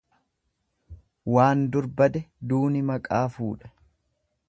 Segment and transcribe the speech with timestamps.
[1.35, 3.75] Waan dur bade duuni maqaa fuudhe.